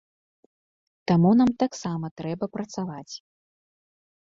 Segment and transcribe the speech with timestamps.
[1.11, 3.15] Таму нам таксама трэба працаваць.